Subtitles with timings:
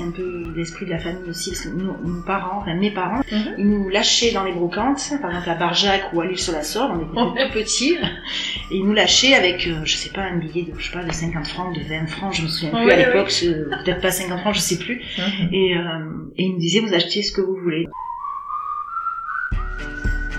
[0.00, 2.90] c'est un peu l'esprit de la famille aussi, parce que nos, nos parents, enfin mes
[2.90, 3.54] parents, Mhm.
[3.58, 6.62] ils nous lâchaient dans les brocantes, par exemple à Barjac ou à l'île sur la
[6.62, 7.96] Sorgue, on était tout petits,
[8.70, 11.04] et ils nous lâchaient avec, euh, je sais pas, un billet de, je sais pas,
[11.04, 13.04] de 50 francs, de 20 francs, je me souviens plus Oui, à oui.
[13.04, 15.48] l'époque, peut-être pas 50 francs, je sais plus, Mhm.
[15.52, 17.86] et, euh, et ils nous disaient, vous achetez ce que vous voulez.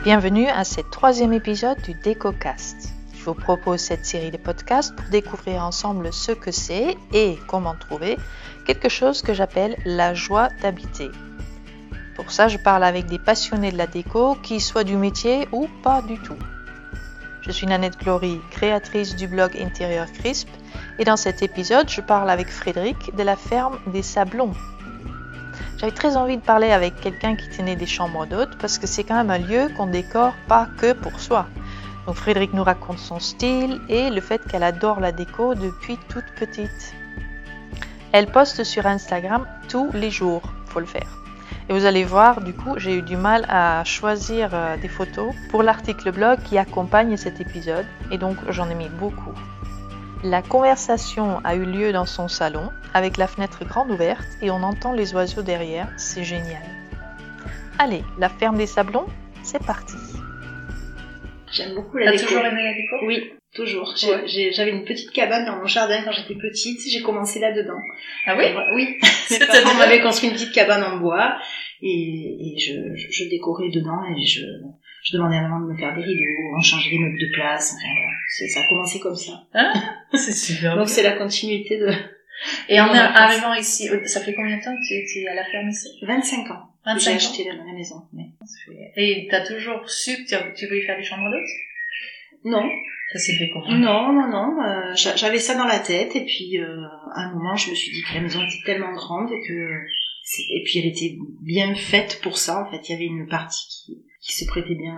[0.03, 2.93] Bienvenue à ce troisième épisode du DécoCast.
[3.21, 7.75] Je vous propose cette série de podcasts pour découvrir ensemble ce que c'est et comment
[7.75, 8.17] trouver
[8.65, 11.11] quelque chose que j'appelle la joie d'habiter.
[12.15, 15.67] Pour ça, je parle avec des passionnés de la déco, qui soient du métier ou
[15.83, 16.37] pas du tout.
[17.41, 20.49] Je suis Nanette Glory, créatrice du blog Intérieur Crisp,
[20.97, 24.53] et dans cet épisode, je parle avec Frédéric de la ferme des Sablons.
[25.77, 29.03] J'avais très envie de parler avec quelqu'un qui tenait des chambres d'hôtes parce que c'est
[29.03, 31.45] quand même un lieu qu'on décore pas que pour soi.
[32.05, 36.25] Donc Frédéric nous raconte son style et le fait qu'elle adore la déco depuis toute
[36.35, 36.93] petite.
[38.11, 41.07] Elle poste sur Instagram tous les jours, faut le faire.
[41.69, 45.33] Et vous allez voir, du coup, j'ai eu du mal à choisir euh, des photos
[45.49, 49.33] pour l'article blog qui accompagne cet épisode et donc j'en ai mis beaucoup.
[50.23, 54.61] La conversation a eu lieu dans son salon, avec la fenêtre grande ouverte, et on
[54.61, 56.61] entend les oiseaux derrière, c'est génial.
[57.79, 59.07] Allez, la ferme des sablons,
[59.41, 59.97] c'est parti.
[61.51, 62.27] J'aime beaucoup la T'as déco.
[62.27, 62.95] toujours aimé la déco?
[63.05, 63.93] Oui, toujours.
[63.97, 64.23] J'ai- Ouais.
[64.27, 67.79] j'ai- J'avais une petite cabane dans mon jardin quand j'étais petite, j'ai commencé là-dedans.
[68.25, 68.45] Ah oui?
[68.75, 68.97] Oui,
[69.31, 71.37] mes parents m'avaient construit une petite cabane en bois
[71.81, 71.87] et,
[72.55, 74.41] et je, je, je décorais dedans et je,
[75.03, 77.73] je demandais à maman de me faire des rideaux, on changeait les meubles de place,
[77.75, 78.09] enfin voilà.
[78.37, 79.43] C'est- Ça a commencé comme ça.
[80.13, 80.77] C'est super.
[80.77, 81.89] Donc c'est la continuité de
[82.69, 85.69] Et en arrivant ici, ça fait combien de temps que tu étais à la ferme
[85.69, 85.89] ici?
[86.03, 87.15] 25 ans que 25 j'ai ans.
[87.15, 88.03] acheté la, la maison.
[88.13, 88.31] mais-
[88.97, 92.67] Et t'as toujours su que tu- voulais faire des chambres d'hôtes Non,
[93.13, 93.69] Ça s'est fait comment?
[93.71, 94.63] Non, non, non.
[94.63, 96.65] euh, j'a- J'avais ça dans la tête et puis euh,
[97.13, 99.79] à un moment je me suis dit que la maison était tellement grande et que
[100.49, 102.63] et puis elle était bien faite pour ça.
[102.65, 104.95] En fait, il y avait une partie qui, qui se prêtait bien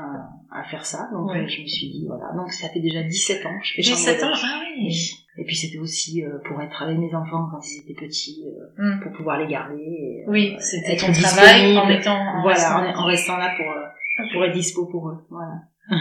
[0.51, 1.09] à, à faire ça.
[1.11, 1.39] Donc Ouais.
[1.39, 2.25] euh, je me suis dit voilà.
[2.37, 4.29] Donc ça fait déjà 17 ans que je fais chambre 17 ans?
[4.29, 4.39] D'hôte.
[4.43, 5.22] Ah Oui.
[5.37, 8.63] Et puis c'était aussi euh, pour être avec mes enfants quand ils étaient petits, euh,
[8.77, 8.99] Hmm.
[9.01, 9.81] pour pouvoir les garder.
[9.81, 13.53] et, Oui, euh, c'était être ton travail en étant en voilà, restant en, restant là
[13.57, 15.17] pour euh, pour être dispo pour eux.
[15.29, 15.53] Voilà.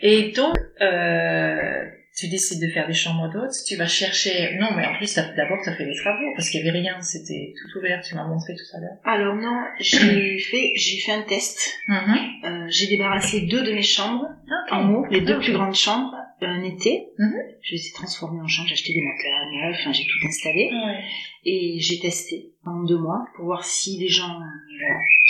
[0.00, 1.84] Et donc, euh,
[2.16, 4.56] tu décides de faire des chambres d'hôtes, tu vas chercher...
[4.60, 7.00] Non, mais en plus, d'abord, tu as fait des travaux, parce qu'il y avait rien,
[7.00, 8.96] c'était tout ouvert, tu m'as montré tout à l'heure.
[9.04, 11.58] Alors non, j'ai fait j'ai fait un test.
[11.90, 14.28] Euh, j'ai débarrassé deux de mes chambres
[14.70, 17.08] Ah, en haut, les deux Ah, plus grandes chambres, un été.
[17.18, 17.34] Mhm.
[17.62, 20.70] Je les ai transformées en chambres, j'ai acheté des matelas neufs, enfin, j'ai tout installé.
[20.72, 21.00] Ouais.
[21.44, 24.84] Et j'ai testé pendant deux mois pour voir si les gens, euh,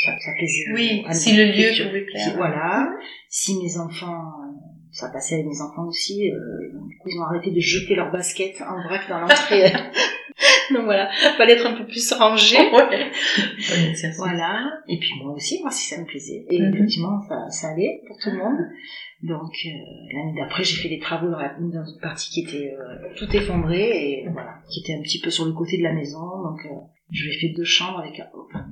[0.04, 0.64] ça, ça plaisait.
[0.72, 2.34] Oui, à si mes- le lieu pouvait plaire.
[2.36, 2.90] Voilà.
[3.28, 4.52] Si mes enfants, euh,
[4.92, 6.36] ça passait avec mes enfants aussi, euh,
[6.88, 9.64] du coup ils ont arrêté de jeter leurs baskets en vrac dans l'entrée.
[10.74, 12.56] Donc voilà, fallait être un peu plus rangé.
[12.72, 13.10] Ouais.
[14.18, 14.70] Voilà.
[14.88, 16.44] Et puis moi aussi, voir si ça me plaisait.
[16.50, 16.74] Et Mhm.
[16.74, 18.58] effectivement, ça, ça allait pour tout le monde.
[19.22, 19.70] Donc euh,
[20.12, 23.34] l'année d'après, j'ai fait des travaux dans, la, dans une partie qui était euh, tout
[23.34, 26.20] effondrée et voilà, qui était un petit peu sur le côté de la maison.
[26.20, 26.74] Donc euh,
[27.10, 28.14] je lui ai fait deux chambres avec,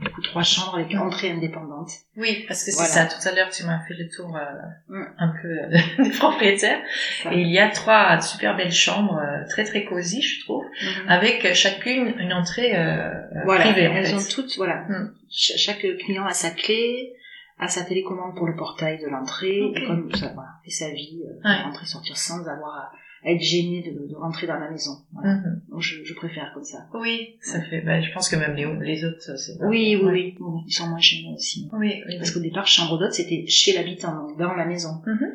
[0.01, 1.91] du coup trois chambres avec entrée indépendante.
[2.17, 2.89] Oui, parce que c'est Voilà.
[2.89, 3.07] ça.
[3.07, 4.41] Tout à l'heure, tu m'as fait le tour euh,
[4.89, 5.05] Mm.
[5.19, 6.83] un peu euh, des propriétaires.
[7.31, 11.09] Et il y a trois super belles chambres, euh, très très cosy, je trouve, Mhm.
[11.09, 14.15] avec euh, chacune une entrée euh, euh, Voilà, privée, en elles fait.
[14.15, 14.87] ont toutes, voilà.
[14.89, 15.15] Mm.
[15.31, 17.15] Ch- chaque client a sa clé,
[17.59, 21.23] a sa télécommande pour le portail de l'entrée, et comme ça, voilà, fait sa vie,
[21.27, 21.63] euh, Ouais.
[21.63, 22.93] rentrer, sortir sans avoir
[23.25, 24.93] être gêné de, de rentrer dans la maison.
[25.13, 25.35] Voilà.
[25.35, 25.61] Mhm.
[25.71, 26.87] Donc, je, je préfère comme ça.
[26.95, 27.81] Oui, ça fait.
[27.83, 29.53] Bah, je pense que même les, les autres, ça, c'est.
[29.63, 30.13] Oui, oui, Ouais.
[30.13, 31.69] oui, oui, ils sont moins gênés aussi.
[31.73, 32.19] Oui, oui.
[32.19, 35.01] Parce qu'au départ, chambre d'hôte, c'était chez l'habitant, donc dans la maison.
[35.07, 35.33] Mhm.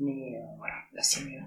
[0.00, 1.40] Mais euh, voilà, là c'est mieux.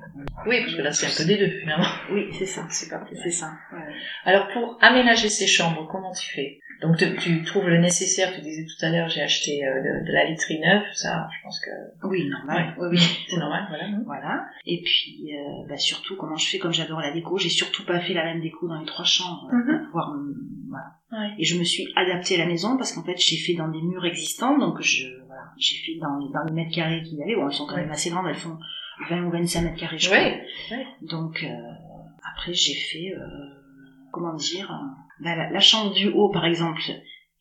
[0.45, 1.85] Oui, parce que là, c'est un peu des deux, finalement.
[2.11, 2.67] Oui, c'est ça.
[2.69, 3.53] C'est ça.
[3.73, 3.79] ouais.
[4.25, 6.59] Alors, pour aménager ces chambres, comment tu fais?
[6.81, 8.33] Donc, tu, tu trouves le nécessaire.
[8.33, 10.81] Tu disais tout à l'heure, j'ai acheté euh, de, de la literie neuve.
[10.93, 11.69] Ça, je pense que
[12.07, 12.75] Oui, normal.
[12.79, 12.99] Oui, oui.
[13.29, 13.87] c'est normal, voilà.
[13.89, 14.45] non Voilà.
[14.65, 17.99] Et puis, euh, bah, surtout, comment je fais, comme j'adore la déco, j'ai surtout pas
[17.99, 19.47] fait la même déco dans les trois chambres.
[19.49, 20.33] pour pouvoir, euh,
[20.69, 20.85] voilà.
[21.11, 21.35] Ouais.
[21.37, 23.81] Et je me suis adaptée à la maison parce qu'en fait, j'ai fait dans des
[23.81, 27.35] murs existants, donc je, voilà, j'ai fait dans, dans les mètres carrés qu'il y avait.
[27.35, 27.81] Bon, elles sont quand Ouais.
[27.81, 28.57] même assez grandes, elles font
[29.09, 30.77] 20 ou 25 mètres carrés, je crois.
[31.01, 31.47] Donc, euh,
[32.33, 33.13] après, j'ai fait,
[34.11, 34.71] comment dire,
[35.23, 36.81] bah, la, la chambre du haut, par exemple,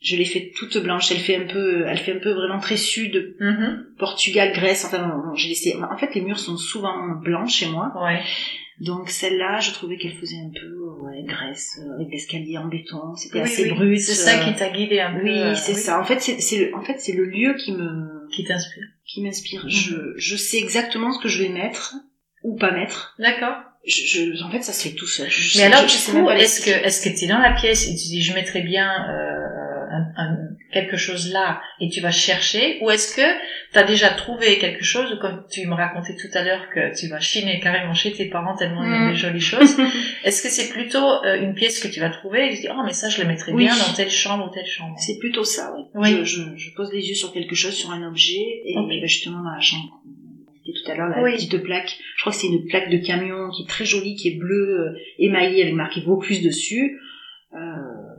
[0.00, 1.10] je l'ai fait toute blanche.
[1.10, 3.86] Elle fait un peu, elle fait un peu vraiment très sud, Mhm.
[3.98, 4.84] Portugal, Grèce.
[4.84, 5.76] Enfin, non, j'ai laissé.
[5.90, 7.92] En fait, les murs sont souvent blancs chez moi.
[8.02, 8.20] Ouais.
[8.80, 13.14] Donc celle-là, je trouvais qu'elle faisait un peu, ouais, Grèce, euh, avec l'escalier en béton.
[13.14, 13.70] C'était Oui, assez oui.
[13.76, 13.98] brut.
[14.00, 15.22] C'est ça euh, qui t'a guidé un peu.
[15.24, 16.00] Oui, euh, c'est ça.
[16.00, 18.84] En fait, c'est, le, en fait, c'est le lieu qui me, Qui t'inspire.
[19.04, 19.64] qui m'inspire.
[19.64, 19.70] Mhm.
[19.70, 21.96] Je, je sais exactement ce que je vais mettre
[22.42, 23.14] ou pas mettre.
[23.18, 23.56] D'accord.
[23.86, 25.28] Je, je- en fait, ça se fait tout seul.
[25.30, 27.90] Je, Mais alors, du coup, est-ce que, est-ce que tu es dans la pièce et
[27.90, 29.36] tu dis, je mettrais bien euh,
[29.92, 30.36] un, un-
[30.72, 33.22] quelque chose là et tu vas chercher, ou est-ce que
[33.72, 37.08] tu as déjà trouvé quelque chose, comme tu me racontais tout à l'heure que tu
[37.08, 39.10] vas chiner carrément chez tes parents tellement il y a Mm.
[39.10, 39.76] des jolies choses,
[40.24, 42.82] est-ce que c'est plutôt euh, une pièce que tu vas trouver et tu dis, oh
[42.84, 43.64] mais ça je le mettrais Oui.
[43.64, 44.94] bien dans telle chambre ou telle chambre?
[44.98, 45.82] C'est plutôt ça, oui.
[45.94, 46.18] Oui.
[46.20, 48.88] Je, je, je pose les yeux sur quelque chose, sur un objet, et Ok.
[48.88, 50.02] ben, justement dans la chambre.
[50.72, 51.34] Tout à l'heure la Oui.
[51.34, 51.96] petite plaque.
[52.16, 54.80] Je crois que c'est une plaque de camion qui est très jolie, qui est bleue,
[54.94, 56.98] euh, émaillée avec marqué Vaucluse dessus.
[57.52, 57.58] Euh,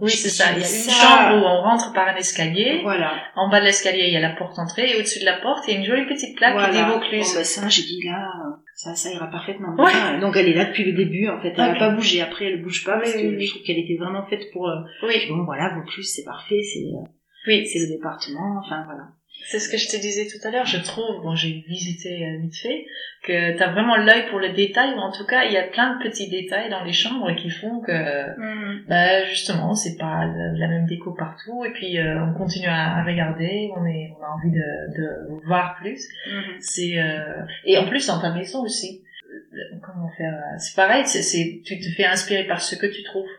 [0.01, 0.45] Oui, c'est ça.
[0.51, 2.79] Il y a une ça- chambre où on rentre par un escalier.
[2.83, 3.13] Voilà.
[3.35, 4.91] En bas de l'escalier, il y a la porte entrée.
[4.91, 6.67] Et au-dessus de la porte, il y a une jolie petite plaque voilà.
[6.69, 7.33] qui dit Bon, Vaucluse.
[7.35, 8.27] ben, ça, j'ai dit là,
[8.75, 9.91] ça, ça ira parfaitement Ouais.
[9.93, 10.19] bien.
[10.19, 11.53] Donc elle est là depuis le début, en fait.
[11.55, 12.19] Elle n'a pas bougé.
[12.21, 13.45] Après, elle bouge pas parce que oui, oui.
[13.45, 14.67] je trouve qu'elle était vraiment faite pour.
[14.67, 16.59] euh, Oui, Bon, voilà, Vaucluse, c'est parfait.
[16.63, 16.83] C'est,
[17.47, 17.65] oui.
[17.67, 18.59] c'est le département.
[18.65, 19.03] Enfin, voilà.
[19.49, 20.65] C'est ce que je te disais tout à l'heure.
[20.65, 22.85] Je trouve, bon, j'ai visité euh, vite fait,
[23.23, 25.97] que t'as vraiment l'œil pour le détail, ou en tout cas, il y a plein
[25.97, 27.91] de petits détails dans les chambres qui font que,
[28.87, 33.69] bah, justement, c'est pas la même déco partout, et puis euh, on continue à, regarder,
[33.75, 35.99] on est, on a envie de, de voir plus.
[36.59, 39.03] C'est euh, et en plus dans ta maison aussi.
[39.53, 42.85] euh, Comment faire euh, C'est pareil, c'est, c'est tu te fais inspirer par ce que
[42.85, 43.29] tu trouves.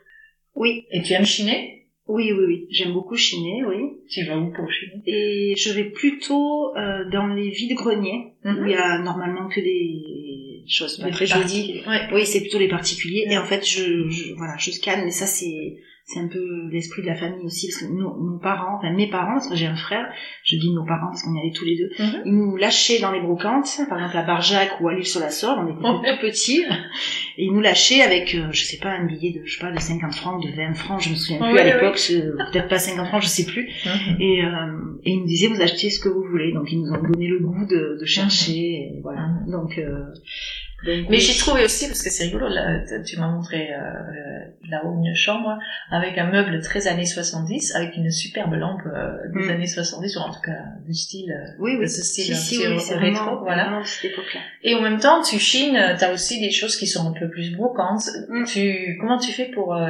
[0.54, 1.81] Oui, Et tu aimes chiner?
[2.08, 2.66] Oui, oui, oui.
[2.70, 3.76] J'aime beaucoup chiner, oui.
[4.10, 8.70] Tu vas où pour chiner Et je vais plutôt euh, dans les vides-greniers, où il
[8.70, 11.82] y a normalement que des choses pas très jolies.
[11.86, 12.08] Ouais.
[12.12, 13.24] Oui, c'est plutôt les particuliers.
[13.28, 13.34] Ouais.
[13.34, 15.04] Et en fait, je, je voilà, je scanne.
[15.04, 18.38] Mais ça, c'est c'est un peu l'esprit de la famille aussi, parce que nos, nos
[18.38, 20.06] parents, enfin mes parents, parce que j'ai un frère,
[20.44, 22.22] je dis nos parents parce qu'on y allait tous les deux, Mhm.
[22.26, 25.30] ils nous lâchaient dans les brocantes, par exemple à Barjac ou à l'île sur la
[25.30, 26.64] Sorre, on était tout petits,
[27.38, 29.70] et ils nous lâchaient avec, euh, je sais pas, un billet de, je sais pas,
[29.72, 32.00] de 50 francs, de 20 francs, je me souviens plus Oui, à l'époque,
[32.52, 33.68] peut-être pas 50 francs, je sais plus.
[33.86, 34.20] Mhm.
[34.20, 34.50] Et, euh,
[35.04, 36.52] et ils nous disaient, vous achetez ce que vous voulez.
[36.52, 38.52] Donc ils nous ont donné le goût de, de chercher.
[38.52, 39.20] et voilà.
[39.46, 39.50] Mhm.
[39.52, 40.06] Donc, euh,
[40.84, 43.78] donc, Mais j'ai trouvé aussi, parce que c'est rigolo, là, tu m'as montré euh,
[44.68, 45.58] là-haut une chambre
[45.90, 49.50] avec un meuble très années 70, avec une superbe lampe euh, des Mm.
[49.50, 51.88] années 70, ou en tout cas du style, euh, oui, de oui.
[51.88, 53.64] ce style Si, si, oui, rétro, vraiment, voilà.
[53.64, 54.40] vraiment de cette époque-là.
[54.62, 57.28] Et en même temps, tu chines, euh, t'as aussi des choses qui sont un peu
[57.30, 58.08] plus brocantes.
[58.28, 58.44] Mm.
[58.44, 59.86] Tu, comment tu fais pour euh...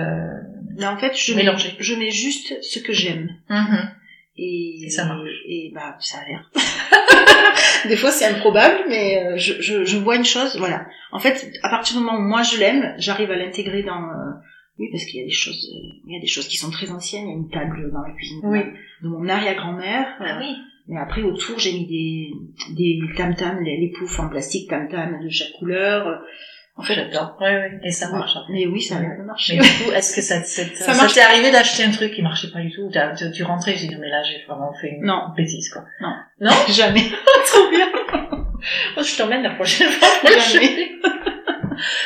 [0.79, 1.75] Mais en fait, je mets, Mélanger?
[1.79, 3.29] je mets juste ce que j'aime.
[3.51, 3.89] mhm.
[4.37, 5.29] Et, Et ça marche.
[5.47, 6.51] Et, bah, ça a l'air.
[7.89, 10.87] Des fois, c'est improbable, mais euh, je, je, je vois une chose, voilà.
[11.11, 14.03] En fait, à partir du moment où moi je l'aime, j'arrive à l'intégrer dans.
[14.03, 14.33] euh,
[14.79, 16.71] Oui, parce qu'il y a des choses, euh, il y a des choses qui sont
[16.71, 17.25] très anciennes.
[17.27, 18.61] Il y a une table dans la cuisine de Oui.
[19.03, 20.07] de mon arrière-grand-mère.
[20.21, 20.55] Ah oui.
[20.89, 25.29] Mais après, autour, j'ai mis des, des tam-tams, les, les poufs en plastique tam-tam de
[25.29, 26.23] chaque couleur.
[26.77, 27.37] En fait, J'adore.
[27.41, 27.79] Oui, oui.
[27.85, 28.33] Et ça marche.
[28.37, 28.53] après.
[28.53, 29.17] Mais oui, ça a Ouais.
[29.19, 29.57] de marcher.
[29.57, 32.23] Mais du coup, est-ce que ça, ça, Ça ça, t'est arrivé d'acheter un truc qui
[32.23, 35.05] marchait pas du tout Tu, tu rentrais, j'ai dit, mais là, j'ai vraiment fait une
[35.05, 35.29] Non.
[35.37, 35.85] bêtise, quoi.
[36.01, 36.15] Non.
[36.41, 36.53] Non?
[36.69, 37.03] Jamais.
[37.47, 37.89] Trop bien
[38.97, 40.09] Oh, Je t'emmène la prochaine fois.
[40.53, 40.93] Jamais.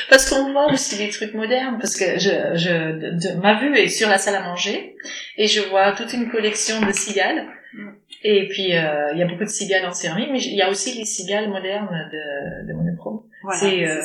[0.09, 3.77] Parce qu'on voit aussi des trucs modernes, parce que je, je, de, de- ma vue
[3.77, 4.97] est sur la salle à manger,
[5.37, 7.47] et je vois toute une collection de cigales.
[7.75, 7.89] Mm.
[8.23, 10.71] Et puis, euh, il y a beaucoup de cigales en céramique, mais il y a
[10.71, 13.23] aussi les cigales modernes de, de monochrome.
[13.43, 14.01] Voilà, C'est, euh.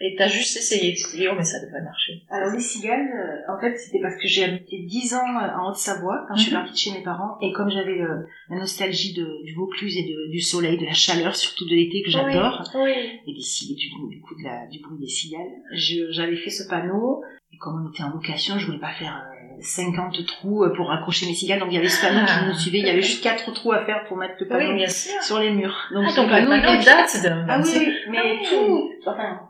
[0.00, 2.22] Et t'as juste essayé, tu dis, oh, mais ça devrait marcher.
[2.30, 5.70] Alors les cigales, euh, en fait, c'était parce que j'ai habité 10 ans euh, en
[5.70, 6.58] Haute-Savoie quand je suis Mhm.
[6.58, 10.04] partie de chez mes parents et comme j'avais euh, la nostalgie de, du Vaucluse et
[10.04, 12.92] de, du soleil, de la chaleur, surtout de l'été que j'adore, Oui.
[13.26, 16.68] et des cigales, du, du coup de la, du bruit des cigales, j'avais fait ce
[16.68, 17.22] panneau
[17.52, 20.92] et comme on était en location, je voulais pas faire euh, 50 trous euh, pour
[20.92, 22.38] accrocher mes cigales, donc il y avait ce panneau Ah.
[22.40, 24.74] qui nous suivait, il y avait juste quatre trous à faire pour mettre le panneau
[24.74, 25.76] Oui, sur les murs.
[25.92, 27.28] Donc Ah, ce donc le panneau, panneau date de...
[27.50, 28.46] ah oui, oui, mais Ah oui.
[28.48, 29.40] tout, enfin,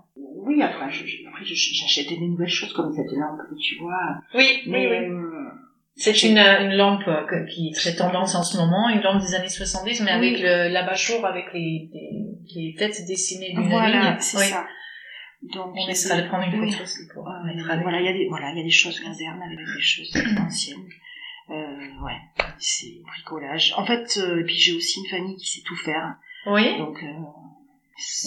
[0.49, 4.17] oui, après, je, je- après, je- j'achetais des nouvelles choses comme cette lampe, tu vois.
[4.35, 4.97] Oui, Mais, oui.
[5.07, 5.51] euh,
[5.95, 9.35] C'est une, une lampe euh, qui est très tendance en ce moment, une lampe des
[9.35, 10.43] années 70, mais avec Oui.
[10.43, 12.25] l'abat-jour, avec les, les,
[12.55, 14.45] les têtes dessinées d'une voilà, c'est Oui.
[14.45, 14.67] ça.
[15.55, 17.83] Donc, On essaiera de prendre une photo aussi pour Ouais, mettre ouais, avec.
[17.85, 20.13] voilà, il y a des, voilà, il y a des choses modernes avec des choses
[20.45, 20.89] anciennes.
[21.51, 22.19] Euh, ouais,
[22.59, 23.73] c'est bricolage.
[23.77, 26.17] En fait, euh, et puis j'ai aussi une famille qui sait tout faire.
[26.47, 26.77] Oui.
[26.79, 27.03] Donc,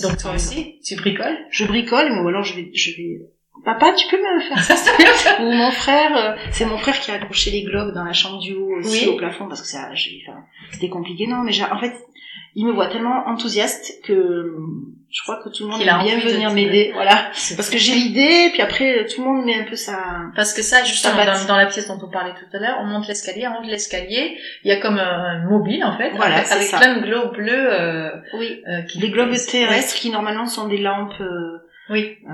[0.01, 3.21] Donc toi aussi, tu bricoles je bricole, mais ou alors je vais, je vais,
[3.63, 6.77] papa, tu peux me faire ça, s'il te plaît Ou mon frère, euh, c'est mon
[6.77, 9.13] frère qui a accroché les globes dans la chambre du haut aussi Oui.
[9.13, 10.39] au plafond parce que ça, j'ai- enfin,
[10.71, 11.27] c'était compliqué.
[11.27, 11.93] Non, mais j'ai- en fait,
[12.55, 14.55] il me voit tellement enthousiaste que
[15.09, 16.91] je crois que tout le monde Qu'il a aime bien venir te- m'aider.
[16.93, 17.31] Voilà.
[17.57, 19.97] Parce que j'ai l'idée, puis après tout le monde met un peu sa.
[20.35, 22.85] Parce que ça, justement, dans, dans la pièce dont on parlait tout à l'heure, on
[22.85, 26.51] monte l'escalier, haut de l'escalier, il y a comme un, mobile, en fait, Voilà, avec,
[26.51, 26.77] avec ça.
[26.77, 28.61] plein de globes bleus euh, Oui.
[28.69, 28.99] euh, qui...
[28.99, 29.37] Les globes Ouais.
[29.37, 31.19] terrestres qui normalement sont des lampes.
[31.19, 31.57] euh,
[31.89, 32.17] Oui.
[32.29, 32.31] euh,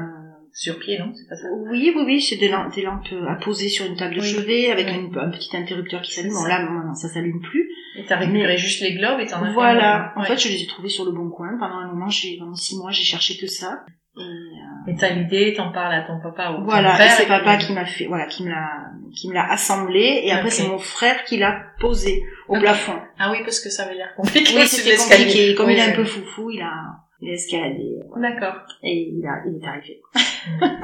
[0.60, 1.12] Sur pied, non?
[1.16, 1.48] C'est pas ça?
[1.70, 4.22] Oui, oui, oui, c'est des, lampes- des lampes euh, à poser sur une table de
[4.22, 4.26] Oui.
[4.28, 4.96] chevet avec Oui.
[4.96, 6.32] une- un petit interrupteur qui s'allume.
[6.32, 7.70] C'est Bon là, non, ça s'allume plus.
[7.96, 10.14] Et t'as récupéré juste les globes et t'en as Voilà.
[10.16, 10.28] En Ouais.
[10.28, 11.50] fait, je les ai trouvés sur le bon coin.
[11.60, 13.86] Pendant un moment, j'ai, pendant six mois, j'ai cherché que ça.
[14.18, 17.12] Et, euh, Et t'as l'idée, t'en parles à ton papa ou voilà, frère.
[17.12, 18.68] c'est et papa puis- qui m'a fait, voilà, qui me l'a,
[19.16, 22.98] qui me l'a assemblé, et après c'est mon frère qui l'a posé au plafond.
[23.20, 24.56] Ah oui, parce que ça avait l'air compliqué.
[24.58, 25.54] Oui, c'était compliqué.
[25.54, 26.74] Comme Oui, il est un peu foufou, il a,
[27.22, 28.56] escaladé, D'accord.
[28.84, 30.02] et il a, il est arrivé.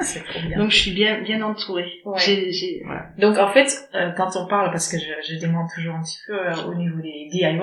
[0.00, 0.58] C'est trop bien.
[0.58, 1.90] Donc je suis bien, bien entourée.
[2.04, 2.18] Ouais.
[2.18, 3.06] J'ai, j'ai, voilà.
[3.18, 6.18] Donc en fait, euh, quand on parle, parce que je, je demande toujours un petit
[6.26, 7.58] peu euh, au niveau des DIY,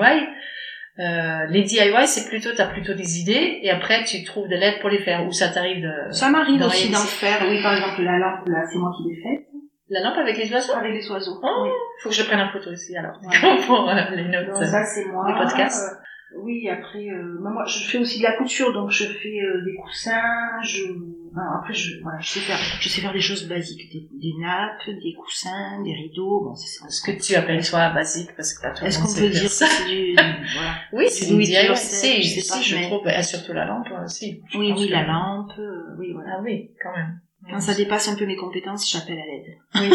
[0.98, 4.78] euh, les DIY c'est plutôt, t'as plutôt des idées et après tu trouves de l'aide
[4.80, 6.12] pour les faire ou ça t'arrive de...
[6.12, 7.38] Ça m'arrive aussi d'en faire.
[7.48, 9.46] Oui, par exemple, la lampe, là, c'est moi qui l'ai faite.
[9.88, 10.72] La lampe avec les oiseaux?
[10.74, 11.38] Avec les oiseaux.
[11.42, 11.70] Oh, Oui.
[12.02, 13.18] Faut que je prenne une photo ici alors.
[13.22, 13.62] Ouais.
[13.66, 14.46] pour euh, les notes.
[14.48, 15.26] Donc ça, c'est moi.
[15.28, 15.98] les podcasts.
[16.40, 19.64] Oui, après, euh, bah, moi, je fais aussi de la couture, donc je fais euh,
[19.64, 23.46] des coussins, je, non, après, je, voilà, je sais faire, je sais faire des choses
[23.48, 27.64] basiques, des, des nappes, des coussins, des rideaux, bon, ça, c'est Ce que tu appelles
[27.64, 29.66] toi basique parce que pas tout Est-ce qu'on peut dire ça.
[29.66, 30.14] c'est du,
[30.54, 30.74] voilà.
[30.92, 31.76] Oui, c'est du DIY.
[31.76, 34.42] Si, je sais pas, si, je mais- trouve, et surtout la lampe aussi.
[34.50, 36.36] Je Oui, oui, que- la lampe, euh, oui, voilà.
[36.38, 37.20] Ah oui, quand même.
[37.50, 39.90] Quand ça dépasse un peu mes compétences, j'appelle à l'aide.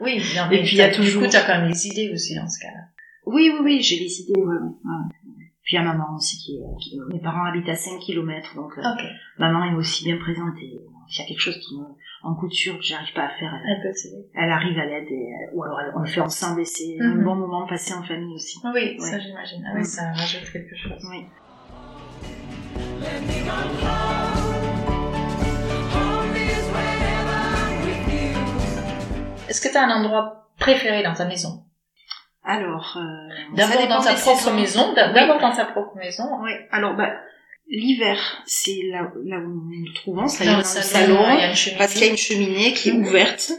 [0.00, 1.86] Oui, non, Et mais puis, il y a toujours- Du coup, t'as quand même des
[1.86, 2.80] idées aussi dans ce cas-là.
[3.26, 5.16] Oui, oui, oui, j'ai des idées, ouais, ouais.
[5.68, 8.54] Puis il y a maman aussi qui, est- qui- mes parents habitent à 5 km,
[8.56, 8.82] donc euh,
[9.36, 11.84] maman est aussi bien présente et s'il y a quelque chose qui me,
[12.22, 14.24] en couture que j'arrive pas à faire, elle, Elle peut t'aider.
[14.34, 16.96] elle arrive à l'aide et, euh, ou alors elle- on le fait ensemble et c'est
[17.02, 17.22] un Mhm.
[17.24, 18.58] bon moment passé en famille aussi.
[18.64, 19.62] Oui, ça j'imagine.
[19.68, 21.06] Ah oui, ça rajoute quelque chose.
[21.10, 21.26] Oui.
[29.48, 31.62] Est-ce que tu as un endroit préféré dans ta maison?
[32.50, 34.54] Alors, euh, D'abord dans des propre saisons.
[34.56, 36.24] maison, d'a- d'abord dans ta propre maison.
[36.42, 37.12] Oui, alors bah,
[37.68, 41.22] l'hiver, c'est là, là où nous nous trouvons, c'est Dans dans le salon,
[41.78, 43.52] parce qu'il y a une cheminée qui est ouverte.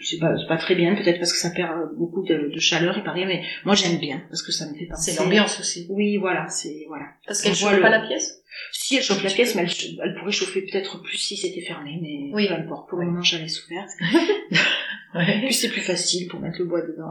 [0.00, 3.02] C'est pas, pas très bien, peut-être parce que ça perd beaucoup de, de chaleur, il
[3.02, 5.10] paraît, mais moi j'aime bien, parce que ça me fait penser.
[5.10, 5.86] C'est l'ambiance aussi.
[5.90, 7.06] Oui, voilà, c'est, voilà.
[7.26, 8.44] Parce qu'elle chauffe le- pas la pièce?
[8.70, 9.66] Si elle chauffe la pièce, mais
[10.04, 12.46] elle pourrait chauffer peut-être plus si c'était fermé, mais Oui.
[12.46, 12.88] peu importe.
[12.88, 13.84] Pour le moment, j'avais souffert.
[15.18, 15.40] Ouais.
[15.40, 17.10] Plus c'est plus facile pour mettre le bois dedans.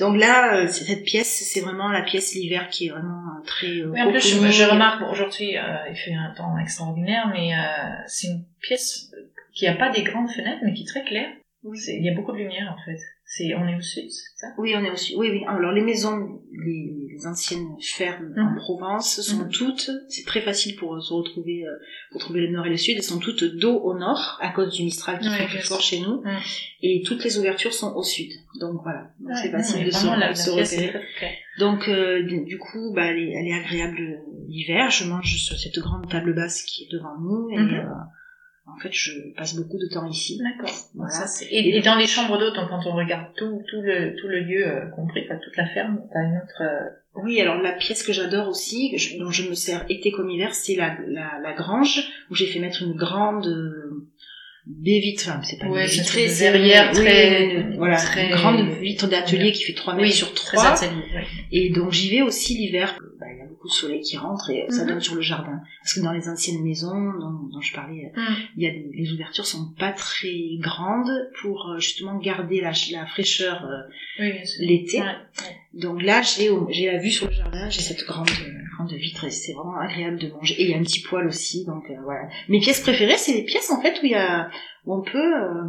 [0.00, 3.68] Donc là, euh, cette pièce, c'est vraiment la pièce l'hiver qui est vraiment euh, très.
[3.68, 5.54] euh, Oui, en plus, je, remarque, bon, aujourd'hui,
[5.90, 7.52] il fait un temps extraordinaire, mais
[8.06, 9.10] c'est une pièce
[9.54, 11.30] qui a pas des grandes fenêtres, mais qui est très claire.
[11.64, 12.98] Il y a beaucoup de lumière, en fait.
[13.24, 14.46] C'est, on est au sud, c'est ça?
[14.56, 15.14] Oui, on est aussi.
[15.16, 15.44] Oui, oui.
[15.46, 18.56] Alors les maisons, les, les anciennes fermes en Mhm.
[18.56, 19.48] Provence sont Mhm.
[19.50, 19.90] toutes.
[20.08, 21.72] C'est très facile pour se retrouver, euh,
[22.12, 22.94] pour trouver le nord et le sud.
[22.96, 26.00] Elles sont toutes dos au nord à cause du Mistral qui bien plus fort chez
[26.00, 26.22] nous.
[26.82, 28.30] Et toutes les ouvertures sont au sud.
[28.60, 29.10] Donc voilà.
[29.42, 30.92] C'est Ouais, facile de se, repérer.
[31.58, 34.16] Donc euh, du coup, bah, elle, est, elle est agréable euh,
[34.48, 34.90] l'hiver.
[34.90, 37.50] Je mange sur cette grande table basse qui est devant nous.
[37.50, 37.74] Et Mhm.
[37.74, 37.84] euh,
[38.74, 40.38] en fait, je passe beaucoup de temps ici.
[40.38, 40.74] D'accord.
[40.94, 41.26] Voilà.
[41.50, 44.66] Et, et dans les chambres d'hôtes, quand on regarde tout, tout le, tout le lieu
[44.66, 46.62] euh, compris, enfin, toute la ferme, t'as une autre.
[46.62, 50.30] euh, Oui, alors la pièce que j'adore aussi, je- dont je me sers été comme
[50.30, 54.06] hiver, c'est la, la, la grange, où j'ai fait mettre une grande euh,
[54.66, 57.76] baie vitre, enfin c'est pas une Ouais, c'est vitrée, une c'est verrière oui, très- une-
[57.76, 60.72] voilà, très- une grande vitre d'atelier qui fait 3 mètres sur très 3.
[60.72, 61.24] atelier, ouais.
[61.52, 62.98] Et donc j'y vais aussi l'hiver,
[63.32, 64.88] il y a beaucoup de soleil qui rentre et ça Mhm.
[64.88, 65.60] donne sur le jardin.
[65.82, 68.20] Parce que dans les anciennes maisons dont, dont je parlais, Mm.
[68.56, 72.74] il y a des, les ouvertures sont pas très grandes pour euh, justement garder la,
[72.74, 73.82] ch- la fraîcheur euh,
[74.20, 75.00] Oui, l'été.
[75.00, 75.56] Ouais, ouais.
[75.74, 76.48] Donc là, j'ai
[76.90, 78.28] la vue sur le jardin, j'ai cette grande
[78.76, 80.54] grande vitre et c'est vraiment agréable de manger.
[80.60, 82.28] Et il y a un petit poêle aussi, donc euh, voilà.
[82.48, 84.50] Mes pièces préférées, c'est les pièces en fait où il y a
[84.86, 85.64] où on peut euh,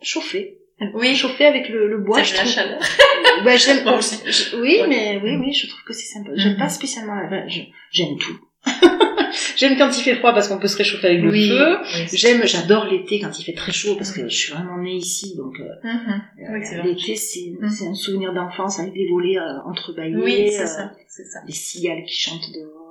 [0.00, 0.58] chauffer.
[0.94, 2.52] Oui, Chauffer avec le, le bois, je la trouve.
[2.52, 2.80] chaleur.
[3.44, 4.20] Bah, j'aime Moi aussi.
[4.26, 4.86] je- oui, Ouais.
[4.88, 6.30] mais oui, oui, je trouve que c'est sympa.
[6.36, 6.58] J'aime Mhm.
[6.58, 7.14] pas spécialement.
[7.14, 7.60] la- je-
[7.90, 8.38] J'aime tout.
[9.56, 11.48] j'aime quand il fait froid parce qu'on peut se réchauffer avec Oui.
[11.48, 11.76] le feu.
[11.82, 14.94] Oui, J'aime, j'adore l'été quand il fait très chaud parce que je suis vraiment née
[14.96, 16.22] ici, donc euh, Mhm.
[16.52, 16.88] Oui, c'est vrai.
[16.88, 20.92] l'été c'est c'est un souvenir d'enfance avec des volets euh, entrebâillés, Oui, c'est euh, ça,
[21.08, 21.40] c'est ça.
[21.46, 22.81] des cigales qui chantent dehors.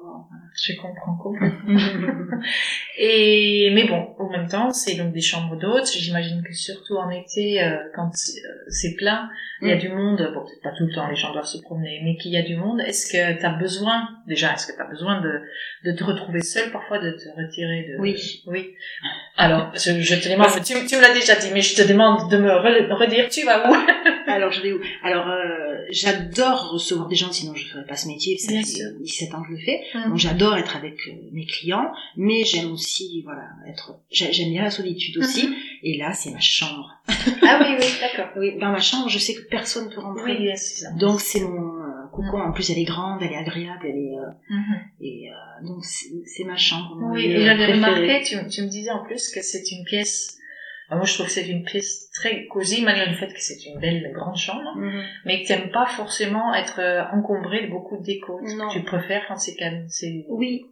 [0.53, 1.79] Je comprends complètement.
[2.98, 5.89] Et mais bon, en même temps, c'est donc des chambres d'hôtes.
[5.98, 9.29] J'imagine que surtout en été, euh, quand c'est euh, c'est plein,
[9.62, 9.79] il y a Mm.
[9.79, 10.31] du monde.
[10.34, 12.41] Bon, peut-être pas tout le temps, les gens doivent se promener, mais qu'il y a
[12.41, 12.81] du monde.
[12.81, 15.41] Est-ce que tu as besoin, déjà, est-ce que tu as besoin de,
[15.86, 18.00] de te retrouver seul parfois, de te retirer de...
[18.01, 18.43] Oui.
[18.48, 18.74] Oui.
[19.38, 22.29] Alors, je, je te demande, tu, tu me l'as déjà dit, mais je te demande
[22.29, 23.75] de me re- redire, tu vas où?
[24.27, 24.79] Alors je vais où?
[25.03, 28.38] Alors euh, j'adore recevoir des gens, sinon je ferais pas ce métier.
[28.38, 28.88] Ça Bien fait sûr.
[29.01, 29.81] 17 ans que je le fais.
[29.93, 30.10] Mm.
[30.10, 33.95] Donc j'adore être avec euh, mes clients, mais j'aime aussi voilà être.
[34.12, 35.48] j'ai- J'aime bien la solitude aussi.
[35.48, 35.55] Mhm.
[35.83, 36.89] Et là c'est ma chambre.
[37.43, 38.31] Ah oui, oui, d'accord.
[38.38, 40.38] Oui, dans ma chambre, je sais que personne peut rentrer.
[40.38, 40.91] Oui, c'est ça.
[40.93, 42.41] Donc c'est mon euh, cocon.
[42.41, 44.75] En plus elle est grande, elle est agréable, elle est euh, Mhm.
[45.01, 46.98] et euh, donc c'est ma chambre.
[47.12, 50.38] Oui, et j'avais remarqué, tu, tu me disais en plus que c'est une pièce
[50.95, 53.79] moi, je trouve que c'est une pièce très cosy, malgré le fait que c'est une
[53.79, 55.03] belle grande chambre, Mhm.
[55.25, 58.39] mais que t'aimes pas forcément être euh, encombré de beaucoup de déco.
[58.57, 58.67] Non.
[58.69, 59.88] Tu préfères quand c'est calme.
[60.29, 60.65] Oui,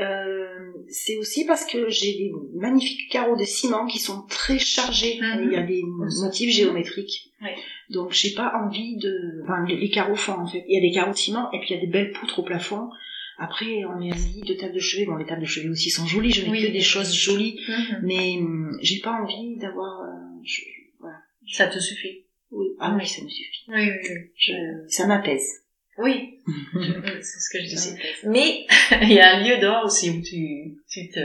[0.00, 5.18] euh, c'est aussi parce que j'ai des magnifiques carreaux de ciment qui sont très chargés.
[5.20, 5.40] Mhm.
[5.44, 7.32] Il y a des motifs géométriques.
[7.42, 7.50] Oui.
[7.90, 9.42] Donc j'ai pas envie de...
[9.44, 10.64] Enfin, les, les carreaux font en fait.
[10.68, 12.38] Il y a des carreaux de ciment et puis il y a des belles poutres
[12.38, 12.90] au plafond.
[13.38, 15.06] Après, on est mis de tables de chevet.
[15.06, 16.32] Bon, les tables de chevet aussi sont jolies.
[16.32, 16.66] Je mets Oui.
[16.66, 17.58] que des choses jolies.
[17.68, 18.00] Mhm.
[18.02, 20.02] Mais hum, j'ai pas envie d'avoir...
[20.02, 20.62] euh, je-
[20.98, 21.16] voilà.
[21.50, 22.26] Ça te suffit.
[22.50, 22.66] Oui.
[22.80, 23.02] Ah Oui.
[23.02, 23.64] oui, ça me suffit.
[23.68, 24.30] Oui, oui, oui.
[24.36, 25.46] Je- Ça m'apaise.
[25.98, 27.96] Oui, c'est ce que je disais.
[28.24, 28.66] Mais
[29.02, 31.20] il y a un lieu dehors aussi où tu, tu te,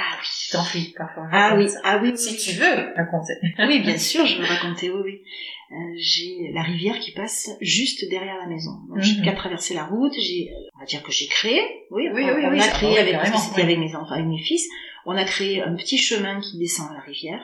[0.00, 0.26] Ah oui.
[0.46, 1.28] tu t'enfuis parfois.
[1.32, 1.80] Ah oui, Ça.
[1.84, 2.38] ah oui, oui, Si oui.
[2.38, 3.34] tu veux raconter.
[3.58, 5.22] Oui, bien sûr, je veux raconter, oui, oui.
[5.70, 8.70] Euh, j'ai la rivière qui passe juste derrière la maison.
[8.88, 9.24] Donc, j'ai Mhm.
[9.24, 12.42] qu'à traverser la route, j'ai, on va dire que j'ai créé, oui, Oui, on, oui,
[12.46, 14.66] on oui, a créé avec, c'était avec mes enfants, avec mes fils,
[15.04, 17.42] on a créé un petit chemin qui descend à la rivière,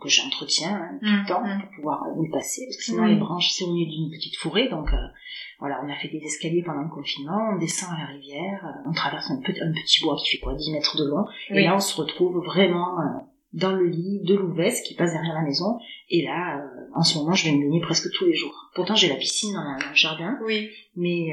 [0.00, 1.60] que j'entretiens, hein, tout le temps, Mhm.
[1.62, 4.68] pour pouvoir y passer, parce que sinon les branches, c'est au milieu d'une petite forêt,
[4.68, 4.96] donc, euh,
[5.60, 8.88] voilà, on a fait des escaliers pendant le confinement, on descend à la rivière, euh,
[8.88, 11.62] on traverse un petit, un petit bois qui fait quoi, 10 mètres de long, et
[11.64, 13.04] là, on se retrouve vraiment euh,
[13.52, 15.78] dans le lit de l'Ouvesse qui passe derrière la maison.
[16.10, 18.70] Et là, euh, en ce moment, je vais me baigner presque tous les jours.
[18.74, 21.28] Pourtant, j'ai la piscine dans, la- dans le jardin, Oui, mais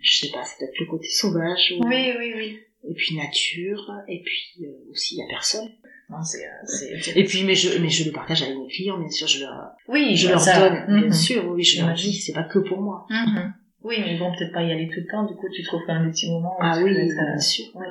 [0.00, 1.74] je sais pas, c'est peut-être le côté sauvage.
[1.78, 2.58] ou- oui, oui, oui.
[2.84, 5.68] Et puis nature, et puis euh, aussi il y a personne.
[6.10, 9.08] Non, euh, c'est, Et puis, mais je, mais je le partage avec mes clients, bien
[9.08, 10.68] sûr, je leur, oui, je leur ça.
[10.68, 11.12] donne, bien Mhm.
[11.12, 13.06] sûr, oui, je leur dis, c'est pas que pour moi.
[13.08, 13.54] Mhm.
[13.84, 15.94] Oui, mais bon, peut-être pas y aller tout le temps, du coup, tu trouves quand
[15.94, 17.64] même des petits moments où Ah tu oui, être, euh, bien sûr.
[17.74, 17.86] ouais.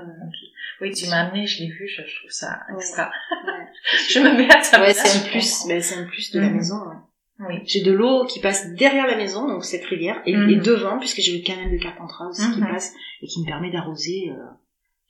[0.81, 3.11] Oui, tu m'as amené, je l'ai vu, je, je trouve ça extra.
[3.45, 3.67] Ouais,
[4.09, 6.47] Je me mets à ta Ouais, c'est un plus, ben, c'est un plus de la
[6.49, 6.55] Mhm.
[6.55, 6.75] maison.
[6.87, 6.95] ouais.
[7.47, 7.55] Oui.
[7.65, 10.49] J'ai de l'eau qui passe derrière la maison, donc cette rivière, et, Mhm.
[10.49, 12.67] et devant, puisque j'ai le canal de Carpentras aussi qui Mhm.
[12.67, 14.35] passe et qui me permet d'arroser euh,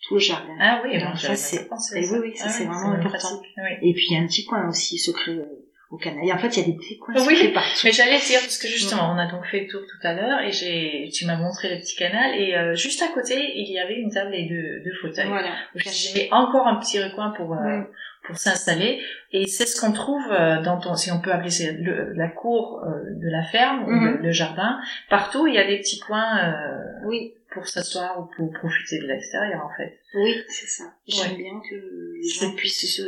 [0.07, 0.55] tout le jardin.
[0.59, 3.41] Ah oui, Donc bon, ça, j'avais c'est- oui, oui, ça, Ah c'est vraiment important.
[3.57, 3.89] Oui.
[3.89, 5.45] Et puis il y a un petit coin aussi secret euh,
[5.91, 6.24] au canal.
[6.25, 7.81] Et en fait, il y a des petits coins Oui, partout.
[7.83, 10.39] Mais j'allais dire, parce que justement, on a donc fait le tour tout à l'heure,
[10.41, 13.77] et j'ai, tu m'as montré le petit canal, et euh, juste à côté, il y
[13.77, 15.27] avait une table et deux, deux fauteuils.
[15.27, 15.53] Voilà.
[15.75, 17.81] J'ai encore un petit recoin pour, euh,
[18.25, 19.01] pour s'installer,
[19.33, 22.29] et c'est ce qu'on trouve euh, dans ton, si on peut appeler ça le- la
[22.29, 22.89] cour euh,
[23.21, 24.17] de la ferme, ou Mhm.
[24.17, 24.79] le, le jardin.
[25.10, 29.07] Partout, il y a des petits coins euh, Oui, pour s'asseoir ou pour profiter de
[29.07, 30.00] l'extérieur, en fait.
[30.15, 30.85] oui, c'est ça.
[31.07, 31.37] J'aime Ouais.
[31.37, 31.75] bien que
[32.22, 33.01] les gens puissent se,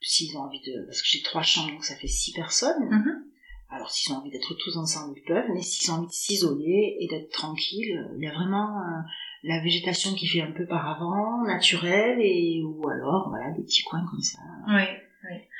[0.00, 2.88] s'ils ont envie de, parce que j'ai trois chambres, donc ça fait six personnes.
[2.90, 3.24] Mhm.
[3.70, 6.96] Alors s'ils ont envie d'être tous ensemble, ils peuvent, mais s'ils ont envie de s'isoler
[7.00, 9.00] et d'être tranquilles, il y a vraiment euh,
[9.42, 13.82] la végétation qui fait un peu par avant, naturelle, et ou alors voilà des petits
[13.82, 14.38] coins comme ça.
[14.68, 14.84] Oui.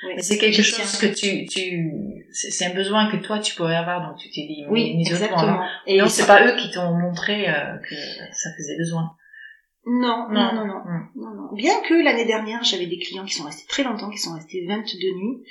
[0.06, 4.08] Mais c'est quelque chose que tu, tu, c'est un besoin que toi tu pourrais avoir,
[4.08, 5.60] donc tu t'es dit, Oui, exactement.
[5.86, 7.94] Et non, c'est pas eux qui t'ont montré euh, que
[8.32, 9.12] ça faisait besoin.
[9.90, 10.78] Non, non, non, non.
[10.84, 11.08] Mm.
[11.16, 11.52] Non, non.
[11.54, 14.66] Bien que l'année dernière, j'avais des clients qui sont restés très longtemps, qui sont restés
[14.66, 15.42] 22 nuits.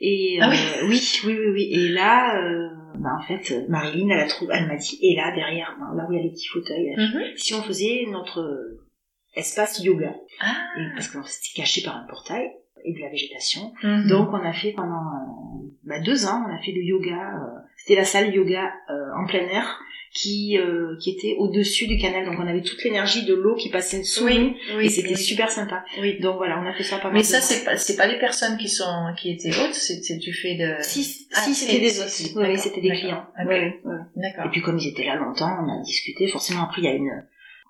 [0.00, 0.88] Et Ah euh, oui.
[0.88, 1.68] oui, oui, oui, oui.
[1.72, 5.32] Et là, euh, bah, en fait, Marilyn, elle a trouvé, elle m'a dit, et là,
[5.34, 7.22] derrière, ben, là où il y a les petits fauteuils, Mhm.
[7.36, 8.86] si on faisait notre euh,
[9.34, 10.56] espace yoga, Ah.
[10.78, 12.50] et parce que c'était caché par un portail
[12.84, 13.72] et de la végétation.
[13.82, 14.08] Mhm.
[14.08, 17.34] Donc on a fait pendant euh, bah, deux ans, on a fait le yoga.
[17.36, 19.78] euh, C'était la salle yoga euh, en plein air
[20.14, 22.26] qui euh, qui était au dessus du canal.
[22.26, 25.14] Donc on avait toute l'énergie de l'eau qui passait sous nous oui, oui, et c'était
[25.14, 25.16] oui.
[25.16, 25.84] super sympa.
[26.02, 26.18] Oui.
[26.20, 27.14] Donc voilà, on a fait ça pendant.
[27.14, 30.18] Mais deux ça, c'est pas, c'est pas les personnes qui sont, qui étaient hautes, c'est,
[30.18, 30.74] du fait de...
[30.82, 33.24] Si, Ah, si si, c'était des si, Oui, c'était des clients.
[33.40, 33.46] Ok.
[33.48, 33.94] Oui, oui, oui.
[34.16, 34.46] D'accord.
[34.46, 36.28] Et puis comme ils étaient là longtemps, on a discuté.
[36.28, 37.24] Forcément après il y a une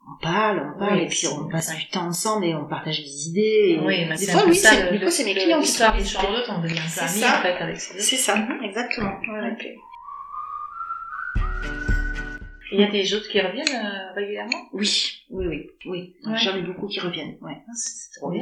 [0.09, 3.01] on parle, on parle, Oui, et puis on passe du temps ensemble et on partage
[3.03, 3.77] des idées.
[3.77, 5.69] Et oui, mais des c'est fois, oui, ça, c'est, des fois, c'est mes clients qui
[5.69, 6.05] sont des
[6.49, 9.15] on devient amis, en fait, avec ces C'est ça, exactement.
[9.27, 9.55] Voilà.
[12.75, 14.69] Il y a des hôtes qui reviennent euh, régulièrement?
[14.73, 16.15] Oui, oui, oui, oui.
[16.27, 16.39] Ouais.
[16.39, 17.59] J'en ai beaucoup qui reviennent, ouais.
[17.69, 18.33] Ah, C'est trop.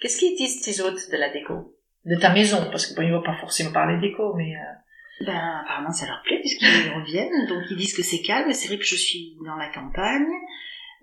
[0.00, 1.72] Qu'est-ce qu'ils disent tes hôtes de la déco?
[2.04, 4.56] De ta maison Parce que bon, ils vont pas forcément parler déco, mais...
[4.56, 6.66] euh, Ben, apparemment, ça leur plaît puisqu'ils
[6.96, 7.46] reviennent.
[7.46, 8.52] Donc, ils disent que c'est calme.
[8.52, 10.26] C'est vrai que je suis dans la campagne.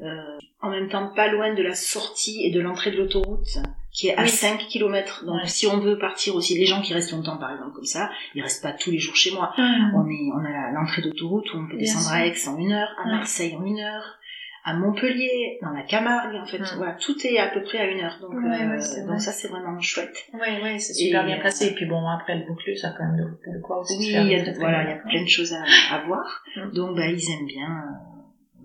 [0.01, 3.47] Euh, en même temps, pas loin de la sortie et de l'entrée de l'autoroute,
[3.91, 4.29] qui est à Oui.
[4.29, 5.25] 5 km.
[5.25, 5.47] Donc, Ouais.
[5.47, 8.41] si on veut partir aussi, les gens qui restent longtemps, par exemple, comme ça, ils
[8.41, 9.53] restent pas tous les jours chez moi.
[9.57, 12.13] On est, on a l'entrée d'autoroute où on peut Bien descendre sûr.
[12.15, 13.11] à Aix en une heure, à Ouais.
[13.15, 14.17] Marseille en une heure,
[14.63, 16.59] à Montpellier, dans la Camargue, en fait.
[16.77, 18.17] Voilà, tout est à peu près à une heure.
[18.21, 20.15] Donc, Ouais, euh, ouais, donc ça, c'est vraiment chouette.
[20.33, 21.67] Oui, oui, c'est super Et, bien euh, placé.
[21.67, 24.05] Et puis bon, après le Vaucluse, ça a quand même de, de quoi aussi Oui,
[24.11, 25.63] il y a, voilà, il y a plein de choses à,
[25.95, 26.43] à voir.
[26.73, 27.67] Donc, bah, ils aiment bien.
[27.67, 28.10] euh,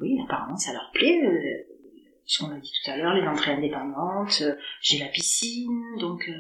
[0.01, 1.21] oui, apparemment, ça leur plaît.
[1.25, 1.73] euh,
[2.25, 4.43] ce qu'on a dit tout à l'heure, les entrées indépendantes.
[4.43, 6.33] euh, J'ai la piscine, donc euh,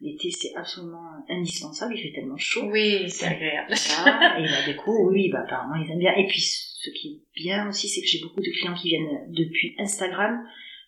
[0.00, 1.94] l'été c'est absolument indispensable.
[1.96, 2.68] Il fait tellement chaud.
[2.70, 3.74] Oui, c'est agréable.
[4.02, 4.38] Voilà.
[4.40, 6.14] Et la déco, oui, bah, apparemment ils aiment bien.
[6.16, 9.26] Et puis, ce qui est bien aussi, c'est que j'ai beaucoup de clients qui viennent
[9.28, 10.42] depuis Instagram.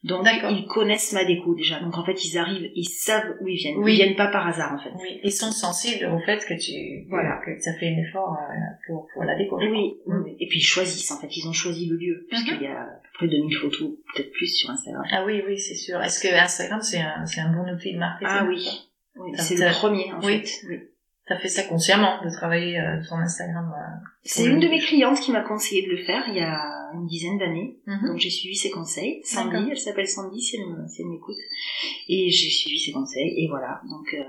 [0.04, 1.78] Donc ils connaissent ma déco déjà.
[1.78, 3.76] Donc en fait ils arrivent, ils savent où ils viennent.
[3.78, 3.92] Oui.
[3.92, 4.90] Ils viennent pas par hasard en fait.
[5.00, 7.40] Oui, ils sont sensibles au fait que tu Voilà.
[7.44, 8.54] que ça fait un effort euh,
[8.86, 9.58] pour, pour la déco.
[9.58, 10.36] Oui, oui.
[10.40, 11.28] Et puis ils choisissent en fait.
[11.36, 14.48] Ils ont choisi le lieu puisqu'il y a à peu près 2000 photos, peut-être plus
[14.48, 15.04] sur Instagram.
[15.12, 16.00] Ah oui, oui, c'est sûr.
[16.02, 18.68] Est-ce que Instagram c'est un c'est un bon outil de marketing Ah oui.
[19.14, 20.44] Oui, c'est le premier en fait.
[20.68, 20.78] Oui.
[21.28, 23.72] T'as fait ça consciemment de travailler euh, sur Instagram.
[23.72, 24.04] euh.
[24.24, 26.60] C'est une de mes clientes qui m'a conseillé de le faire il y a
[26.94, 27.76] une dizaine d'années.
[27.86, 28.08] Mhm.
[28.08, 29.20] Donc j'ai suivi ses conseils.
[29.24, 31.36] Sandy, elle s'appelle Sandy si elle, si m'écoute.
[32.08, 33.80] Et j'ai suivi ses conseils et voilà.
[33.88, 34.22] Donc euh,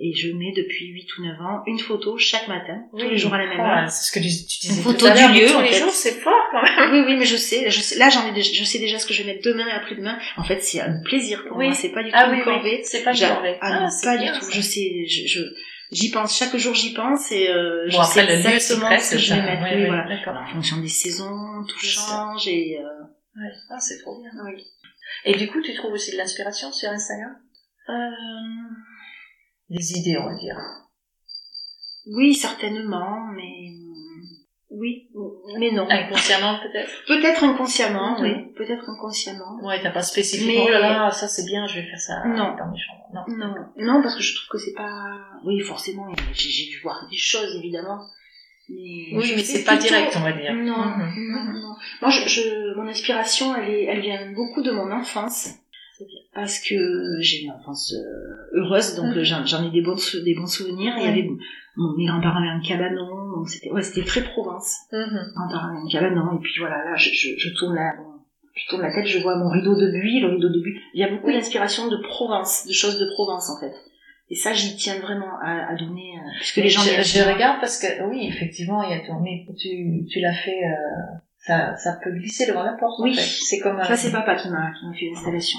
[0.00, 3.34] et je mets depuis 8 ou 9 ans une photo chaque matin, tous les jours
[3.34, 3.90] à la même Ah, heure.
[3.90, 5.80] C'est ce que tu, disais photo tout à du lieu, tous en les fait.
[5.80, 6.92] jours, c'est fort quand même.
[6.92, 9.06] Oui oui mais je sais, je sais là j'en ai déjà, je sais déjà ce
[9.06, 10.18] que je vais mettre demain et après-demain.
[10.38, 11.66] En fait c'est un plaisir pour Oui.
[11.66, 12.80] moi, c'est pas du tout Ah une oui, corvée.
[12.84, 13.56] c'est pas une corvée.
[13.60, 14.44] Ah, non, c'est pas bien, du tout.
[14.46, 14.50] ça.
[14.56, 15.54] Je sais, je, je-
[15.92, 19.34] j'y pense chaque jour, j'y pense et euh, je Bon, sais exactement ce que je
[19.34, 19.62] vais mettre.
[19.76, 20.42] Oui, voilà.
[20.42, 23.02] En fonction des saisons, tout change et euh,
[23.36, 23.50] Ouais.
[23.70, 24.30] Ah, c'est trop bien.
[24.44, 24.64] oui.
[25.24, 27.36] Et du coup, tu trouves aussi de l'inspiration sur Instagram?
[27.88, 27.94] Euh,
[29.70, 30.56] Des idées, on va dire.
[32.06, 33.70] oui, certainement, mais
[34.74, 35.08] oui,
[35.58, 35.86] mais non.
[35.88, 39.58] Inconsciemment, peut-être Peut-être inconsciemment, oui, peut-être inconsciemment.
[39.62, 42.22] Ouais, t'as pas spécifiquement, Mais- oh là là, ça c'est bien, je vais faire ça
[42.26, 42.56] Non.
[42.56, 43.06] dans mes chambres.
[43.14, 43.24] Non.
[43.36, 45.18] Non, non, parce que je trouve que c'est pas.
[45.44, 48.00] Oui, forcément, j'ai dû voir des choses évidemment.
[48.68, 50.54] Mais Oui, mais c'est pas plutôt- direct, on va dire.
[50.54, 51.32] Non, Mhm.
[51.32, 51.74] non, non.
[52.00, 55.48] Moi, je, je, mon inspiration, elle, est, elle vient beaucoup de mon enfance.
[56.34, 56.76] Parce que
[57.20, 59.18] j'ai une enfance euh, heureuse, donc Mhm.
[59.18, 60.94] euh, j'en ai des bons, des bons souvenirs.
[60.98, 61.28] Il y avait
[61.76, 64.76] mon, mes grands-parents avaient un cabanon, donc c'était ouais, c'était très Provence.
[64.92, 65.00] Mhm.
[65.12, 67.92] Mes grands-parents avaient un cabanon, et puis voilà, là, je, je, je tourne la,
[68.54, 70.78] je tourne la tête, je vois mon rideau de buis, le rideau de buis.
[70.94, 71.34] Il y a beaucoup Oui.
[71.34, 73.74] d'inspiration de Provence, de choses de Provence en fait.
[74.30, 76.80] Et ça, j'y tiens vraiment à, à donner, euh, puisque les gens.
[76.80, 80.32] je, je regarde parce que, oui, effectivement, il y a ton, mais tu, tu l'as
[80.32, 83.10] fait, euh, ça, ça peut glisser devant la porte, Oui.
[83.10, 83.20] en fait.
[83.20, 83.82] C'est comme.
[83.82, 85.58] Ça, c'est papa qui m'a qui m'a fait l'installation.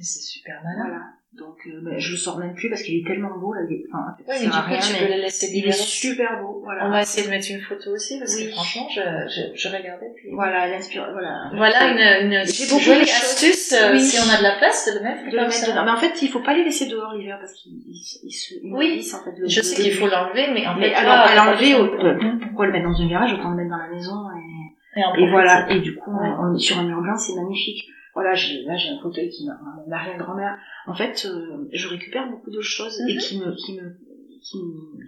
[0.00, 0.84] C'est super malin.
[0.88, 1.02] Voilà.
[1.34, 3.62] Donc, euh, ben, je le sors même plus parce qu'il est tellement beau, là.
[3.68, 3.84] Il est...
[3.92, 6.60] Enfin, Oui, mais du coup, rien, tu mais peux le laisser Il est super beau,
[6.62, 6.86] voilà.
[6.86, 8.44] On va essayer de mettre une photo aussi, parce Oui.
[8.46, 9.00] que franchement, je,
[9.34, 10.28] je, je regardais, puis...
[10.32, 11.50] Voilà, l'inspire, voilà.
[11.56, 11.88] Voilà
[12.22, 14.00] une, une jolie astuce, euh, Oui.
[14.00, 15.84] si on a de la place, de le mettre De le mettre dedans.
[15.84, 18.54] Mais en fait, il faut pas les laisser dehors l'hiver parce qu'ils ils, ils se
[18.62, 19.32] glissent, en fait.
[19.36, 22.38] Le, Je sais qu'il faut l'enlever, mais en Mais fait, alors, à l'enlever, au- euh,
[22.42, 25.68] pourquoi le mettre dans un garage Autant le mettre dans la maison et, Et, voilà.
[25.72, 27.86] Et du coup, on- sur un mur blanc, c'est magnifique.
[28.14, 30.56] Voilà, j'ai, là, j'ai un fauteuil qui m'a, mon arrière-grand-mère.
[30.86, 33.18] En fait, euh, je récupère beaucoup de choses et Mhm.
[33.20, 33.96] qui me, qui me,
[34.40, 34.58] qui,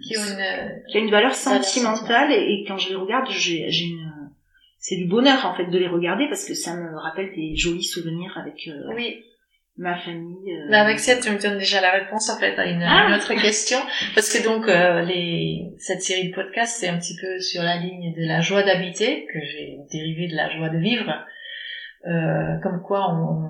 [0.09, 0.81] Qui ont une...
[0.89, 4.11] qui a une valeur Valeur sentimentale et, et quand je les regarde, j'ai, j'ai une,
[4.79, 7.83] c'est du bonheur en fait de les regarder parce que ça me rappelle des jolis
[7.83, 9.23] souvenirs avec euh, Oui,
[9.77, 10.51] ma famille.
[10.53, 10.67] euh.
[10.69, 13.07] Mais avec ça, tu me donnes déjà la réponse en fait à une, Ah.
[13.09, 13.77] une autre question,
[14.15, 17.77] parce que donc euh, les, cette série de podcasts c'est un petit peu sur la
[17.77, 21.11] ligne de la joie d'habiter que j'ai dérivé de la joie de vivre,
[22.05, 23.49] euh, comme quoi on,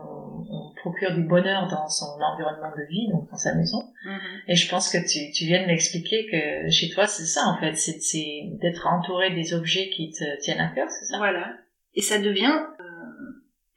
[0.49, 3.79] on procure du bonheur dans son environnement de vie, donc dans sa maison.
[4.05, 4.19] Mhm.
[4.47, 7.57] Et je pense que tu, tu viens de m'expliquer que chez toi c'est ça en
[7.59, 11.17] fait, c'est d'être entouré des objets qui te tiennent à cœur, c'est ça?
[11.17, 11.53] Voilà.
[11.95, 12.83] Et ça devient euh,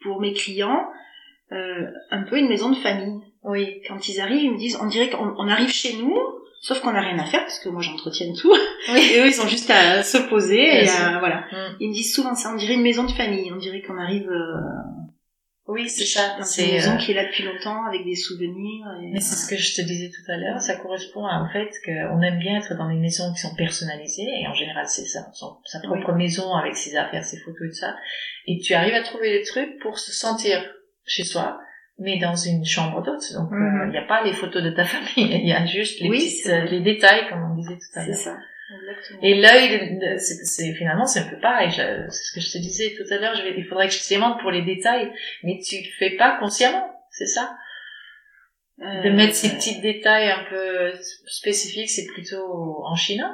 [0.03, 0.87] pour mes clients
[1.53, 3.21] euh, un peu une maison de famille.
[3.43, 3.83] Oui.
[3.89, 6.17] Quand ils arrivent, ils me disent, on dirait qu'on on arrive chez nous.
[6.63, 8.53] Sauf qu'on n'a rien à faire parce que moi j'entretiens tout.
[8.93, 9.01] Oui.
[9.15, 11.19] Et eux ils ont juste à se poser et à- sûr.
[11.19, 11.47] voilà.
[11.53, 11.77] Mm.
[11.81, 13.51] Ils me disent souvent ça, on dirait une maison de famille.
[13.53, 14.61] On dirait qu'on arrive euh,
[15.69, 16.31] Oui, c'est ça.
[16.33, 18.87] dans une C'est maison euh, qui est là depuis longtemps avec des souvenirs.
[19.03, 21.53] Et, Mais c'est ce que je te disais tout à l'heure, ça correspond à, au
[21.53, 25.07] fait qu'on aime bien être dans des maisons qui sont personnalisées, et en général c'est
[25.07, 27.95] ça, son- sa propre maison avec ses affaires, ses photos et tout ça,
[28.47, 30.63] et tu arrives à trouver des trucs pour se sentir
[31.07, 31.59] chez soi,
[32.01, 33.91] mais dans une chambre d'hôte, donc il Mhm.
[33.91, 36.43] n'y a pas les photos de ta famille, il y a juste les, Oui, petites,
[36.45, 38.17] c'est euh, les détails, comme on disait tout à c'est l'heure.
[38.19, 38.37] ça.
[38.73, 39.19] Exactement.
[39.23, 41.71] Et l'œil, c'est c'est- finalement, c'est un peu pareil.
[41.73, 43.35] C'est ce que je te disais tout à l'heure.
[43.57, 46.87] Il faudrait que je te demande pour les détails, mais tu le fais pas consciemment,
[47.11, 47.57] c'est ça?
[48.79, 50.93] De Euh, mettre ces petits détails un peu
[51.27, 53.27] spécifiques, c'est plutôt en Chine.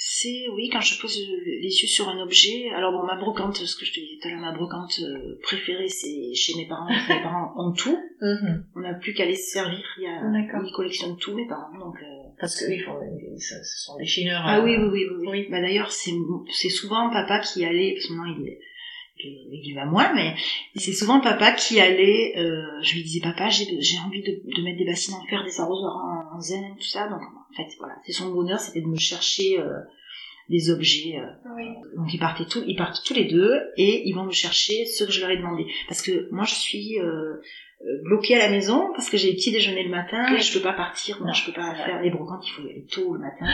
[0.00, 2.70] C'est, oui, quand je pose les yeux sur un objet.
[2.70, 5.40] Alors bon, ma brocante, ce que je te disais tout à l'heure, ma brocante euh,
[5.42, 6.86] préférée, c'est chez mes parents.
[6.86, 7.98] parce que mes parents ont tout.
[8.76, 9.84] On n'a plus qu'à les servir.
[9.96, 11.76] Il y a, ils collectionnent tout, mes parents.
[11.80, 12.06] Donc, euh,
[12.38, 12.96] Parce que oui, ils font,
[13.38, 14.42] ce sont des chineurs.
[14.44, 15.16] Ah euh, oui, oui, oui, oui.
[15.18, 15.28] oui.
[15.30, 15.48] Oui.
[15.50, 16.14] Bah, d'ailleurs, c'est,
[16.52, 18.60] c'est souvent papa qui allait, parce que maintenant il est,
[19.20, 20.34] il va moins, mais
[20.76, 23.66] c'est souvent papa qui allait, euh, je lui disais, papa, j'ai,
[24.06, 27.08] envie de, de mettre des bassines en fer, des arrosoirs en, en zen, tout ça.
[27.08, 29.78] Donc, en fait, voilà, c'est son bonheur, c'était de me chercher, euh,
[30.48, 31.66] des objets, euh, Oui.
[31.96, 35.04] donc ils partaient tous, ils partent tous les deux et ils vont me chercher ce
[35.04, 35.66] que je leur ai demandé.
[35.88, 36.96] Parce que moi je suis
[38.04, 40.38] bloquée à la maison parce que j'ai petit déjeuner le matin Oui.
[40.38, 42.70] et je peux pas partir, moi je peux pas faire les brocantes, il faut y
[42.70, 43.46] aller tôt le matin.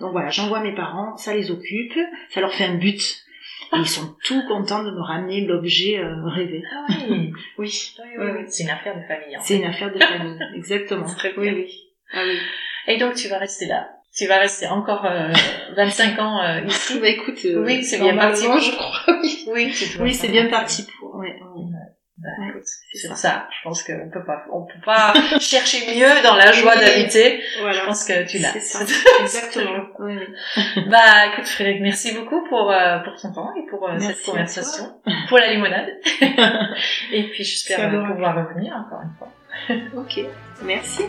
[0.00, 3.24] Donc voilà, j'envoie mes parents, ça les occupe, ça leur fait un but.
[3.72, 6.62] Et ils sont tout contents de me ramener l'objet euh, rêvé.
[6.72, 7.32] Ah oui.
[7.58, 7.94] Oui.
[8.18, 9.36] oui, oui, C'est une affaire de famille.
[9.40, 11.04] C'est une affaire de famille, exactement.
[11.04, 11.74] Très oui, oui.
[12.12, 12.38] Ah oui.
[12.86, 13.90] Et donc tu vas rester là.
[14.16, 15.32] Tu vas rester encore euh,
[15.76, 16.98] 25 ans euh, ici.
[17.00, 18.46] Bah écoute, euh, oui, c'est bien parti.
[18.46, 18.58] Pour...
[18.58, 19.16] je crois.
[19.22, 21.16] Oui, oui, oui c'est bien parti pour.
[21.16, 21.77] Ouais, ouais.
[22.20, 23.14] Bah, écoute, c'est ça.
[23.14, 23.48] ça.
[23.50, 27.40] Je pense qu'on peut pas, on peut pas chercher mieux dans la joie d'habiter.
[27.60, 27.80] Voilà.
[27.80, 28.56] Je pense que tu l'as.
[29.20, 29.86] Exactement.
[30.00, 30.18] oui.
[30.88, 35.00] Bah, écoute, Frédéric, merci beaucoup pour, euh, pour ton temps et pour euh, cette conversation.
[35.28, 35.90] Pour la limonade.
[37.12, 40.02] et puis, j'espère pouvoir revenir encore une fois.
[40.02, 40.26] ok.
[40.64, 41.04] Merci.